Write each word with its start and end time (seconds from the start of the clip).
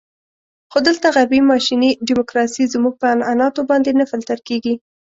خو 0.71 0.77
دلته 0.87 1.07
غربي 1.15 1.39
ماشیني 1.51 1.91
ډیموکراسي 2.07 2.63
زموږ 2.73 2.93
په 3.01 3.07
عنعناتو 3.13 3.61
باندې 3.69 3.91
نه 3.99 4.05
فلتر 4.11 4.39
کېږي. 4.47 4.73